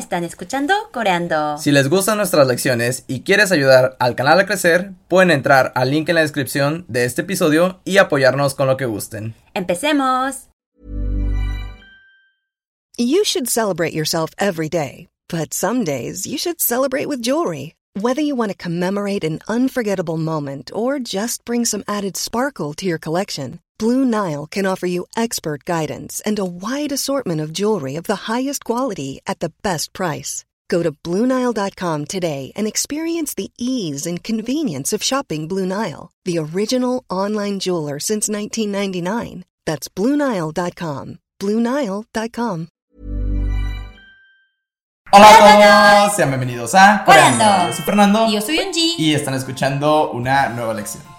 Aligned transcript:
están 0.00 0.24
escuchando 0.24 0.74
Coreando. 0.92 1.58
Si 1.58 1.70
les 1.70 1.88
gustan 1.88 2.16
nuestras 2.16 2.46
lecciones 2.48 3.04
y 3.06 3.20
quieres 3.20 3.52
ayudar 3.52 3.96
al 4.00 4.16
canal 4.16 4.40
a 4.40 4.46
crecer, 4.46 4.92
pueden 5.06 5.30
entrar 5.30 5.72
al 5.76 5.90
link 5.90 6.08
en 6.08 6.16
la 6.16 6.22
descripción 6.22 6.84
de 6.88 7.04
este 7.04 7.22
episodio 7.22 7.80
y 7.84 7.98
apoyarnos 7.98 8.54
con 8.54 8.66
lo 8.66 8.76
que 8.76 8.86
gusten. 8.86 9.34
¡Empecemos! 9.54 10.48
You 12.98 13.24
should 13.24 13.48
celebrate 13.48 13.94
yourself 13.94 14.30
every 14.38 14.68
day, 14.68 15.08
but 15.28 15.54
some 15.54 15.84
days 15.84 16.26
you 16.26 16.36
should 16.36 16.60
celebrate 16.60 17.06
with 17.06 17.22
jewelry. 17.22 17.74
Whether 17.94 18.20
you 18.20 18.36
want 18.36 18.50
to 18.52 18.56
commemorate 18.56 19.24
an 19.24 19.40
unforgettable 19.48 20.16
moment 20.16 20.70
or 20.74 20.98
just 20.98 21.44
bring 21.44 21.64
some 21.64 21.82
added 21.88 22.16
sparkle 22.16 22.72
to 22.74 22.86
your 22.86 22.98
collection, 22.98 23.60
Blue 23.80 24.04
Nile 24.04 24.46
can 24.46 24.66
offer 24.66 24.86
you 24.86 25.06
expert 25.16 25.64
guidance 25.64 26.20
and 26.26 26.38
a 26.38 26.44
wide 26.44 26.92
assortment 26.92 27.40
of 27.40 27.50
jewelry 27.50 27.96
of 27.96 28.04
the 28.04 28.28
highest 28.28 28.62
quality 28.62 29.22
at 29.26 29.40
the 29.40 29.52
best 29.62 29.94
price. 29.94 30.44
Go 30.68 30.82
to 30.82 30.92
BlueNile.com 30.92 32.04
today 32.04 32.52
and 32.54 32.66
experience 32.66 33.32
the 33.32 33.50
ease 33.58 34.04
and 34.06 34.22
convenience 34.22 34.92
of 34.92 35.02
shopping 35.02 35.48
Blue 35.48 35.64
Nile, 35.64 36.10
the 36.26 36.36
original 36.38 37.04
online 37.08 37.58
jeweler 37.58 37.98
since 37.98 38.28
1999. 38.28 39.46
That's 39.64 39.88
BlueNile.com. 39.88 41.18
BlueNile.com. 41.40 42.68
Hola 45.12 45.26
a 45.26 46.04
todos, 46.04 46.16
sean 46.16 46.28
bienvenidos 46.28 46.74
a 46.74 47.02
Coreando. 47.04 47.44
Yo 47.66 47.72
soy 47.72 47.84
Fernando 47.84 48.26
Y 48.26 48.34
yo 48.34 48.40
soy 48.42 48.58
Yunji. 48.58 48.94
y 48.98 49.14
están 49.14 49.34
escuchando 49.34 50.12
una 50.12 50.50
nueva 50.50 50.74
lección. 50.74 51.09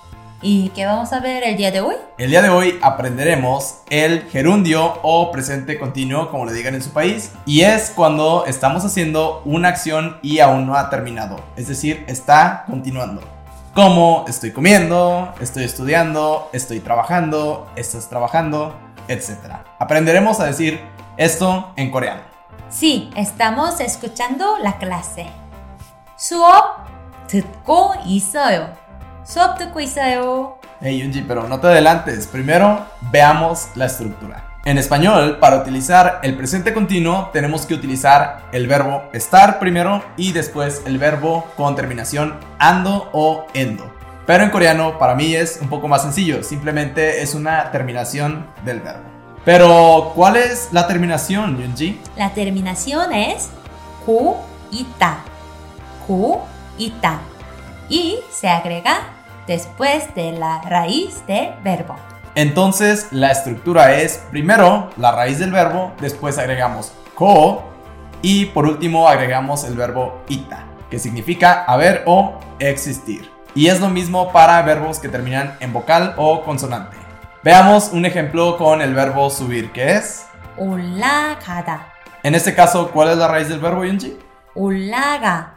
¿Y 0.42 0.68
qué 0.70 0.84
vamos 0.84 1.12
a 1.12 1.20
ver 1.20 1.42
el 1.45 1.56
día 1.56 1.70
de 1.70 1.80
hoy? 1.80 1.95
El 2.18 2.30
día 2.30 2.42
de 2.42 2.50
hoy 2.50 2.78
aprenderemos 2.82 3.78
el 3.88 4.23
gerundio 4.30 4.98
o 5.02 5.30
presente 5.32 5.78
continuo, 5.78 6.30
como 6.30 6.45
le 6.45 6.52
digan 6.52 6.74
en 6.74 6.82
su 6.82 6.91
país, 6.91 7.32
y 7.46 7.62
es 7.62 7.91
cuando 7.91 8.45
estamos 8.46 8.84
haciendo 8.84 9.42
una 9.45 9.68
acción 9.68 10.18
y 10.23 10.41
aún 10.41 10.66
no 10.66 10.77
ha 10.77 10.91
terminado, 10.91 11.36
es 11.56 11.68
decir, 11.68 12.05
está 12.06 12.64
continuando. 12.66 13.22
Como 13.75 14.25
estoy 14.28 14.52
comiendo, 14.52 15.34
estoy 15.41 15.64
estudiando, 15.64 16.50
estoy 16.52 16.80
trabajando, 16.80 17.66
estás 17.77 18.08
trabajando, 18.08 18.75
etc. 19.08 19.64
Aprenderemos 19.78 20.41
a 20.41 20.44
decir 20.44 20.80
esto 21.16 21.72
en 21.77 21.91
coreano. 21.91 22.22
Sí, 22.69 23.11
estamos 23.16 23.80
escuchando 23.80 24.58
la 24.58 24.78
clase. 24.78 25.27
수업 26.16 26.86
듣고 27.27 27.94
있어요. 28.06 28.80
Hey 30.81 30.99
Yunji, 30.99 31.21
pero 31.21 31.47
no 31.47 31.57
te 31.61 31.67
adelantes. 31.67 32.27
Primero, 32.27 32.85
veamos 33.13 33.69
la 33.75 33.85
estructura. 33.85 34.57
En 34.65 34.77
español, 34.77 35.37
para 35.39 35.55
utilizar 35.55 36.19
el 36.21 36.35
presente 36.35 36.73
continuo, 36.73 37.29
tenemos 37.31 37.65
que 37.65 37.73
utilizar 37.73 38.41
el 38.52 38.67
verbo 38.67 39.03
estar 39.13 39.57
primero 39.57 40.03
y 40.17 40.33
después 40.33 40.81
el 40.85 40.97
verbo 40.97 41.47
con 41.55 41.77
terminación 41.77 42.37
ando 42.59 43.09
o 43.13 43.45
endo. 43.53 43.89
Pero 44.25 44.43
en 44.43 44.49
coreano, 44.49 44.99
para 44.99 45.15
mí 45.15 45.33
es 45.33 45.59
un 45.61 45.69
poco 45.69 45.87
más 45.87 46.02
sencillo, 46.02 46.43
simplemente 46.43 47.21
es 47.21 47.33
una 47.33 47.71
terminación 47.71 48.47
del 48.65 48.81
verbo. 48.81 49.05
Pero, 49.45 50.11
¿cuál 50.13 50.35
es 50.35 50.67
la 50.73 50.87
terminación, 50.87 51.57
Yunji? 51.57 52.02
La 52.17 52.31
terminación 52.31 53.13
es 53.13 53.47
ku 54.05 54.35
y 54.71 54.83
ta. 54.99 55.19
Ku. 56.05 56.39
Y 57.89 58.17
se 58.31 58.49
agrega 58.49 59.20
después 59.47 60.14
de 60.14 60.33
la 60.33 60.62
raíz 60.62 61.25
del 61.27 61.55
verbo. 61.62 61.97
Entonces, 62.34 63.08
la 63.12 63.30
estructura 63.30 63.94
es 63.94 64.22
primero 64.30 64.91
la 64.97 65.12
raíz 65.12 65.39
del 65.39 65.52
verbo, 65.52 65.92
después 66.00 66.39
agregamos 66.39 66.92
ko 67.14 67.64
y 68.20 68.47
por 68.47 68.66
último 68.66 69.08
agregamos 69.08 69.64
el 69.64 69.75
verbo 69.75 70.22
ita, 70.28 70.64
que 70.91 70.98
significa 70.98 71.64
haber 71.64 72.02
o 72.06 72.39
existir. 72.58 73.30
Y 73.55 73.69
es 73.69 73.80
lo 73.80 73.89
mismo 73.89 74.33
para 74.33 74.61
verbos 74.62 74.98
que 74.98 75.08
terminan 75.08 75.56
en 75.61 75.72
vocal 75.72 76.14
o 76.19 76.42
consonante. 76.42 76.96
Veamos 77.42 77.90
un 77.92 78.05
ejemplo 78.05 78.58
con 78.58 78.83
el 78.83 78.92
verbo 78.92 79.30
subir, 79.30 79.73
que 79.73 79.92
es, 79.92 80.27
올라가다. 80.58 81.92
en 82.23 82.34
este 82.34 82.55
caso, 82.55 82.90
¿cuál 82.90 83.11
es 83.11 83.17
la 83.17 83.29
raíz 83.29 83.48
del 83.48 83.61
verbo, 83.61 83.84
Yunji? 83.84 84.18
올라가. 84.57 85.55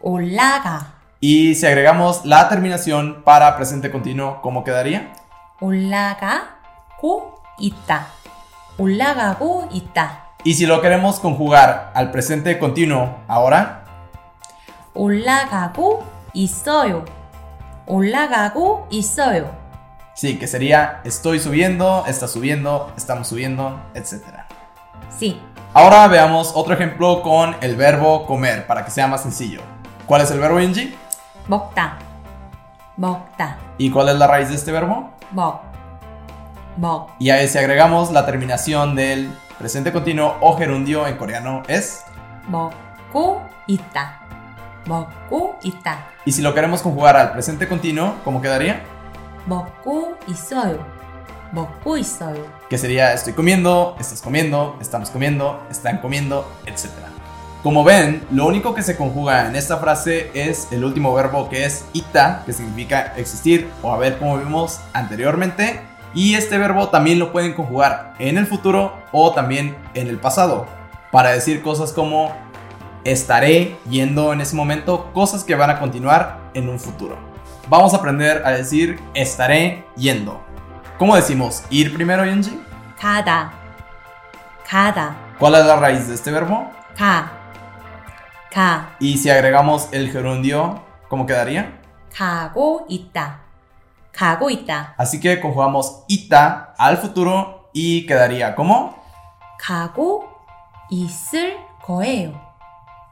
올라가. 0.00 0.96
Y 1.20 1.54
si 1.54 1.66
agregamos 1.66 2.24
la 2.24 2.48
terminación 2.48 3.22
para 3.24 3.56
presente 3.56 3.90
continuo, 3.90 4.40
¿cómo 4.42 4.64
quedaría? 4.64 5.12
올라가고 5.60 7.42
있다. 7.58 8.06
올라가고 8.78 9.68
있다. 9.72 10.26
Y 10.44 10.54
si 10.54 10.66
lo 10.66 10.80
queremos 10.80 11.18
conjugar 11.18 11.90
al 11.94 12.10
presente 12.10 12.58
continuo, 12.58 13.16
ahora, 13.26 13.84
올라가고 14.94 16.04
있어요. 16.34 17.04
올라가고 17.86 18.86
있어요. 18.90 19.50
Sí, 20.14 20.38
que 20.38 20.46
sería 20.46 21.00
estoy 21.04 21.40
subiendo, 21.40 22.04
está 22.06 22.28
subiendo, 22.28 22.92
estamos 22.96 23.28
subiendo, 23.28 23.80
etc. 23.94 24.22
Sí. 25.18 25.40
Ahora 25.74 26.08
veamos 26.08 26.52
otro 26.54 26.74
ejemplo 26.74 27.22
con 27.22 27.56
el 27.60 27.76
verbo 27.76 28.26
comer 28.26 28.66
para 28.66 28.84
que 28.84 28.90
sea 28.90 29.06
más 29.06 29.22
sencillo. 29.22 29.60
¿Cuál 30.06 30.22
es 30.22 30.30
el 30.30 30.38
verbo 30.38 30.60
Inji? 30.60 30.94
먹다. 31.48 31.98
먹다. 32.96 33.58
¿Y 33.78 33.90
cuál 33.90 34.08
es 34.08 34.16
la 34.16 34.26
raíz 34.26 34.48
de 34.48 34.54
este 34.54 34.72
verbo? 34.72 35.10
먹. 35.32 35.60
먹. 36.76 37.08
Y 37.18 37.30
a 37.30 37.40
ese 37.40 37.58
agregamos 37.58 38.10
la 38.10 38.24
terminación 38.26 38.94
del 38.96 39.30
presente 39.58 39.92
continuo 39.92 40.36
o 40.40 40.56
gerundio 40.56 41.06
en 41.06 41.16
coreano 41.16 41.62
es. 41.68 42.04
먹고 42.48 43.42
있다. 43.66 44.20
먹고 44.86 45.58
있다. 45.62 45.98
Y 46.24 46.32
si 46.32 46.42
lo 46.42 46.54
queremos 46.54 46.82
conjugar 46.82 47.16
al 47.16 47.32
presente 47.32 47.68
continuo, 47.68 48.14
¿cómo 48.24 48.40
quedaría? 48.40 48.82
먹고 49.46 50.16
있어요. 50.28 50.84
먹고 51.52 51.96
있어요. 51.96 52.44
Que 52.68 52.78
sería 52.78 53.12
estoy 53.12 53.32
comiendo, 53.32 53.96
estás 54.00 54.20
comiendo, 54.20 54.76
estamos 54.80 55.10
comiendo, 55.10 55.62
están 55.70 55.98
comiendo, 55.98 56.44
etc. 56.66 56.86
Como 57.63 57.83
ven, 57.83 58.25
lo 58.31 58.47
único 58.47 58.73
que 58.73 58.81
se 58.81 58.97
conjuga 58.97 59.47
en 59.47 59.55
esta 59.55 59.77
frase 59.77 60.31
es 60.33 60.67
el 60.71 60.83
último 60.83 61.13
verbo 61.13 61.47
que 61.47 61.65
es 61.65 61.85
ita, 61.93 62.41
que 62.43 62.53
significa 62.53 63.13
existir 63.17 63.69
o 63.83 63.93
haber 63.93 64.17
como 64.17 64.39
vimos 64.39 64.79
anteriormente. 64.93 65.79
Y 66.15 66.33
este 66.33 66.57
verbo 66.57 66.89
también 66.89 67.19
lo 67.19 67.31
pueden 67.31 67.53
conjugar 67.53 68.15
en 68.17 68.39
el 68.39 68.47
futuro 68.47 68.97
o 69.11 69.31
también 69.31 69.77
en 69.93 70.07
el 70.07 70.17
pasado. 70.17 70.65
Para 71.11 71.33
decir 71.33 71.61
cosas 71.61 71.93
como 71.93 72.35
estaré 73.03 73.77
yendo 73.87 74.33
en 74.33 74.41
ese 74.41 74.55
momento, 74.55 75.11
cosas 75.13 75.43
que 75.43 75.53
van 75.53 75.69
a 75.69 75.79
continuar 75.79 76.39
en 76.55 76.67
un 76.67 76.79
futuro. 76.79 77.19
Vamos 77.69 77.93
a 77.93 77.97
aprender 77.97 78.41
a 78.43 78.51
decir 78.51 78.99
estaré 79.13 79.85
yendo. 79.95 80.43
¿Cómo 80.97 81.15
decimos 81.15 81.63
ir 81.69 81.93
primero, 81.93 82.25
Yunji? 82.25 82.59
Kada. 82.99 83.53
Kada. 84.67 85.15
¿Cuál 85.37 85.55
es 85.55 85.65
la 85.65 85.75
raíz 85.75 86.07
de 86.07 86.15
este 86.15 86.31
verbo? 86.31 86.71
Ka. 86.97 87.40
가. 88.52 88.96
Y 89.00 89.16
si 89.18 89.30
agregamos 89.30 89.88
el 89.92 90.10
gerundio, 90.10 90.82
¿cómo 91.08 91.26
quedaría? 91.26 91.80
가고 92.12 92.86
있다. 92.88 93.40
가고 94.12 94.48
있다. 94.50 94.94
Así 94.96 95.20
que 95.20 95.40
conjugamos 95.40 96.04
ita 96.08 96.74
al 96.78 96.96
futuro 96.96 97.68
y 97.74 98.06
quedaría 98.06 98.54
como 98.54 98.94
가고 99.58 100.24
있을 100.90 101.58
거예요. 101.82 102.32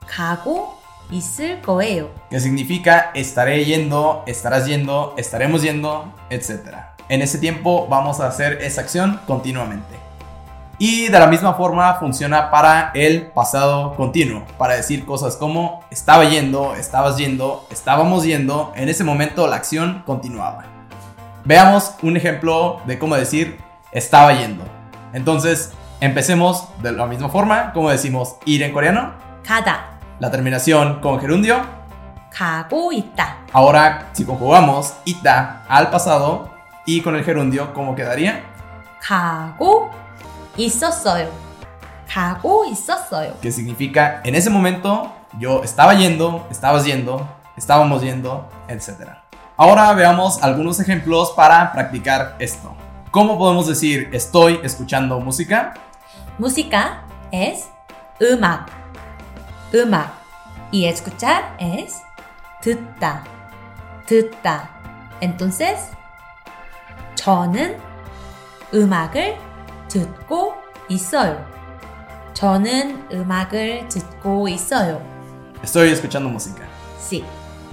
가고 0.06 0.75
있을 1.10 1.60
거예요. 1.60 2.10
que 2.31 2.41
significa 2.41 3.10
estaré 3.15 3.65
yendo, 3.65 4.22
estarás 4.27 4.66
yendo, 4.66 5.15
estaremos 5.19 5.62
yendo, 5.62 6.12
etc. 6.31 6.77
En 7.10 7.21
ese 7.21 7.38
tiempo 7.38 7.87
vamos 7.88 8.21
a 8.21 8.28
hacer 8.28 8.62
esa 8.62 8.81
acción 8.81 9.21
continuamente. 9.27 9.97
Y 10.81 11.09
de 11.09 11.19
la 11.19 11.28
misma 11.28 11.56
forma 11.56 11.95
funciona 11.95 12.50
para 12.50 12.91
el 12.94 13.28
pasado 13.28 13.95
continuo, 13.97 14.45
para 14.57 14.75
decir 14.75 15.06
cosas 15.06 15.36
como 15.36 15.83
estaba 15.92 16.24
yendo, 16.24 16.74
estabas 16.74 17.18
yendo, 17.18 17.68
estábamos 17.69 18.24
yendo, 18.24 18.71
en 18.77 18.88
ese 18.88 19.04
momento 19.04 19.45
la 19.48 19.57
acción 19.57 20.04
continuaba. 20.06 20.63
Veamos 21.44 21.95
un 22.01 22.15
ejemplo 22.15 22.80
de 22.86 22.98
cómo 22.98 23.15
decir 23.15 23.59
estaba 23.92 24.31
yendo. 24.31 24.63
Entonces, 25.12 25.74
empecemos 26.00 26.69
de 26.81 26.94
la 26.94 27.06
misma 27.07 27.27
forma, 27.27 27.74
como 27.74 27.89
decimos 27.89 28.38
ir 28.45 28.63
en 28.63 28.71
coreano. 28.71 29.15
Kada. 29.45 30.00
La 30.19 30.31
terminación 30.31 31.01
con 31.01 31.19
gerundio. 31.19 31.59
Kago 32.31 32.94
ita. 32.94 33.39
Ahora, 33.51 34.07
si 34.13 34.24
conjugamos 34.24 34.94
ita 35.04 35.63
al 35.68 35.89
pasado 35.89 36.50
y 36.86 37.01
con 37.01 37.18
el 37.18 37.25
gerundio, 37.25 37.74
¿cómo 37.74 37.95
quedaría? 37.95 38.44
Kago 39.06 39.92
있었어요. 40.58 41.31
가고 42.08 42.64
있었어요. 42.67 43.35
Que 43.41 43.50
significa 43.50 44.20
en 44.25 44.35
ese 44.35 44.50
momento 44.50 45.11
yo 45.38 45.62
estaba 45.64 45.94
yendo, 45.94 46.46
estabas 46.50 46.85
yendo, 46.85 47.26
estábamos 47.56 48.02
yendo, 48.02 48.49
etc. 48.69 49.17
Ahora 49.56 49.93
veamos 49.93 50.43
algunos 50.43 50.81
ejemplos 50.81 51.32
para 51.32 51.73
practicar 51.73 52.37
esto. 52.38 52.75
¿Cómo 53.11 53.38
podemos 53.38 53.67
decir 53.67 54.11
estoy 54.12 54.61
escuchando 54.62 55.20
música? 55.20 55.75
música 56.38 57.05
es 57.31 57.69
음악. 58.20 58.69
음악. 59.73 60.12
Y 60.73 60.87
escuchar 60.87 61.55
es 61.58 62.02
듣다. 62.61 63.23
듣다. 64.06 64.70
Entonces, 65.20 65.91
저는 67.14 67.79
음악을 68.73 69.37
듣고 69.88 70.55
있어요. 70.88 71.44
저는 72.35 73.06
음악을 73.12 73.88
듣고 73.88 74.49
있어요. 74.49 75.00
Estoy 75.62 75.91
escuchando 75.91 76.29
música. 76.29 76.64
Sí. 76.99 77.25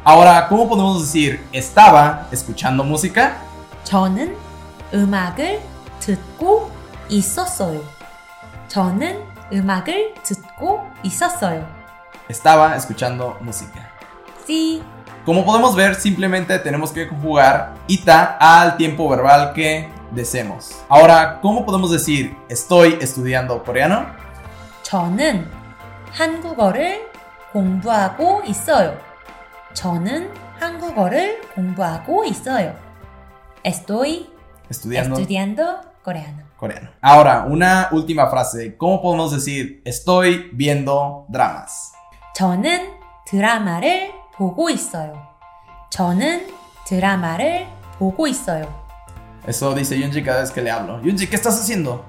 Ahora, 0.04 0.48
¿cómo 0.48 0.70
podemos 0.70 1.02
decir 1.02 1.46
estaba 1.52 2.28
escuchando 2.32 2.84
música? 2.84 3.38
저는 3.84 4.38
음악을 4.94 5.62
듣고 6.00 6.72
있었어요. 7.10 7.84
저는 8.68 9.24
음악을 9.52 10.14
듣고 10.24 10.90
있었어요. 11.04 11.68
Estaba 12.30 12.76
escuchando 12.76 13.38
música. 13.42 13.92
Sí. 14.46 14.82
Como 15.26 15.46
podemos 15.46 15.76
ver, 15.76 15.96
simplemente 15.96 16.58
tenemos 16.60 16.92
que 16.92 17.08
conjugar 17.08 17.76
ita 17.88 18.38
al 18.40 18.78
tiempo 18.78 19.08
verbal 19.10 19.54
que 19.54 19.90
deseemos. 20.12 20.84
Ahora, 20.90 21.40
¿cómo 21.42 21.66
podemos 21.66 21.92
decir 21.92 22.36
estoy 22.50 22.98
estudiando 23.02 23.64
coreano? 23.64 24.06
저는 24.84 25.48
한국어를 26.12 27.10
공부하고 27.52 28.44
있어요. 28.46 28.98
저는 29.74 30.32
한국어를 30.60 31.42
공부하고 31.56 32.26
있어요. 32.26 32.76
Estoy 33.64 34.28
Estudiando 34.70 35.16
estudiando 35.20 35.82
coreano. 36.04 36.44
coreano. 36.60 36.90
Ahora, 37.02 37.46
una 37.48 37.90
última 37.92 38.28
frase. 38.30 38.76
¿Cómo 38.78 39.02
podemos 39.02 39.32
decir 39.32 39.82
estoy 39.86 40.50
viendo 40.54 41.26
dramas? 41.30 41.94
저는 42.36 42.94
드라마를 43.26 44.12
보고 44.34 44.70
있어요. 44.70 45.28
저는 45.90 46.48
드라마를 46.86 47.68
보고 48.00 48.28
있어요. 48.28 48.66
Eso 49.46 49.74
dice 49.74 50.00
Yunji 50.00 50.24
cada 50.24 50.42
vez 50.42 50.52
que 50.52 50.62
le 50.62 50.72
hablo. 50.72 51.02
Yunji, 51.02 51.28
¿qué 51.28 51.36
estás 51.36 51.60
haciendo? 51.60 52.06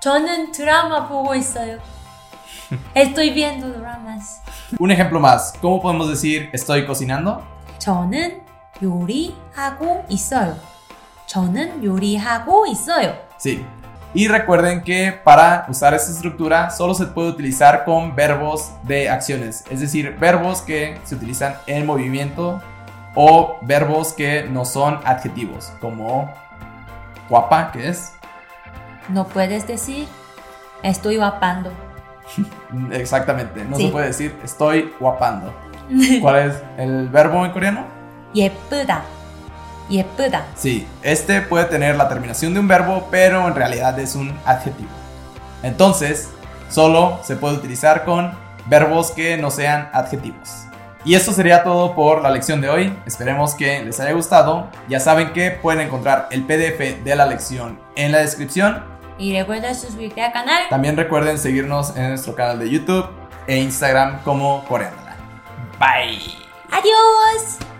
저는 0.00 0.52
드라마 0.52 1.08
보고 1.08 1.34
있어요. 1.34 1.78
Estoy 2.94 3.30
viendo 3.30 3.68
dramas. 3.70 4.40
Un 4.78 4.90
ejemplo 4.90 5.18
más. 5.18 5.54
¿Cómo 5.60 5.80
podemos 5.80 6.08
decir 6.08 6.50
estoy 6.52 6.86
cocinando? 6.86 7.42
저는 7.78 8.42
요리하고 8.82 10.04
있어요. 10.08 10.56
저는 11.26 11.82
요리하고 11.82 12.66
있어요. 12.66 13.16
Sí. 13.38 13.64
Y 14.14 14.26
recuerden 14.28 14.82
que 14.82 15.12
para 15.12 15.66
usar 15.68 15.94
esta 15.94 16.10
estructura 16.10 16.70
solo 16.70 16.94
se 16.94 17.06
puede 17.06 17.28
utilizar 17.28 17.84
con 17.84 18.16
verbos 18.16 18.70
de 18.84 19.10
acciones, 19.10 19.64
es 19.70 19.80
decir, 19.80 20.16
verbos 20.18 20.62
que 20.62 20.98
se 21.04 21.14
utilizan 21.14 21.56
en 21.66 21.84
movimiento 21.84 22.62
o 23.14 23.58
verbos 23.62 24.14
que 24.14 24.44
no 24.44 24.64
son 24.64 25.00
adjetivos, 25.04 25.72
como 25.80 26.32
guapa, 27.28 27.70
que 27.72 27.88
es 27.88 28.12
No 29.08 29.26
puedes 29.26 29.66
decir 29.66 30.06
estoy 30.82 31.16
guapando. 31.16 31.70
exactamente, 32.92 33.64
no 33.64 33.76
Sí. 33.76 33.86
se 33.86 33.92
puede 33.92 34.06
decir 34.08 34.38
estoy 34.44 34.92
guapando. 35.00 35.52
¿Cuál 36.20 36.36
es 36.50 36.62
el 36.76 37.08
verbo 37.08 37.44
en 37.44 37.52
coreano? 37.52 37.84
예쁘다. 38.34 39.02
예쁘다. 39.90 40.42
Sí, 40.54 40.86
este 41.02 41.40
puede 41.40 41.64
tener 41.64 41.96
la 41.96 42.08
terminación 42.10 42.52
de 42.52 42.60
un 42.60 42.68
verbo, 42.68 43.08
pero 43.10 43.48
en 43.48 43.54
realidad 43.54 43.98
es 43.98 44.14
un 44.14 44.36
adjetivo. 44.44 44.90
Entonces, 45.62 46.28
solo 46.68 47.18
se 47.22 47.36
puede 47.36 47.54
utilizar 47.54 48.04
con 48.04 48.32
verbos 48.66 49.10
que 49.12 49.38
no 49.38 49.50
sean 49.50 49.88
adjetivos. 49.94 50.66
Y 51.05 51.15
esto 51.15 51.33
sería 51.33 51.63
todo 51.63 51.95
por 51.95 52.21
la 52.21 52.31
lección 52.31 52.61
de 52.61 52.69
hoy. 52.69 52.97
Esperemos 53.05 53.55
que 53.55 53.83
les 53.83 53.99
haya 53.99 54.13
gustado. 54.13 54.69
Ya 54.87 54.99
saben 54.99 55.33
que 55.33 55.51
pueden 55.51 55.81
encontrar 55.81 56.27
el 56.31 56.43
PDF 56.43 57.03
de 57.03 57.15
la 57.15 57.25
lección 57.25 57.79
en 57.95 58.11
la 58.11 58.19
descripción. 58.19 58.83
Y 59.17 59.37
recuerda 59.37 59.73
suscribirte 59.73 60.21
al 60.21 60.31
canal. 60.31 60.63
También 60.69 60.95
recuerden 60.95 61.37
seguirnos 61.37 61.95
en 61.97 62.09
nuestro 62.09 62.35
canal 62.35 62.59
de 62.59 62.69
YouTube 62.69 63.07
e 63.47 63.57
Instagram 63.57 64.21
como 64.23 64.63
Coreanala. 64.65 65.15
Bye. 65.77 66.37
Adiós. 66.71 67.72